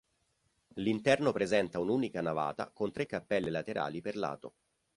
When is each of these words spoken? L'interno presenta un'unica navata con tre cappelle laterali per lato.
L'interno 0.77 1.31
presenta 1.31 1.77
un'unica 1.77 2.21
navata 2.23 2.71
con 2.71 2.91
tre 2.91 3.05
cappelle 3.05 3.51
laterali 3.51 4.01
per 4.01 4.15
lato. 4.17 4.55